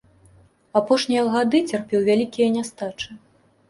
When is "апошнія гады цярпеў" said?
0.81-1.99